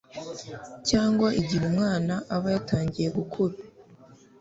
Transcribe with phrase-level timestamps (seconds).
[0.89, 3.55] cyangwa igihe umwana aba yatangiye gukura